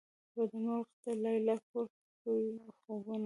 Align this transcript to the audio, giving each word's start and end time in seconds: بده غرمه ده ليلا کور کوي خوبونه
بده 0.33 0.57
غرمه 0.63 0.77
ده 1.01 1.11
ليلا 1.23 1.55
کور 1.69 1.85
کوي 2.21 2.45
خوبونه 2.79 3.19